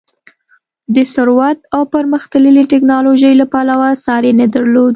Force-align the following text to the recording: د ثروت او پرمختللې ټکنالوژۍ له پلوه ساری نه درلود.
د 0.95 0.97
ثروت 1.13 1.59
او 1.75 1.81
پرمختللې 1.93 2.63
ټکنالوژۍ 2.71 3.33
له 3.41 3.45
پلوه 3.53 3.89
ساری 4.05 4.31
نه 4.39 4.45
درلود. 4.53 4.89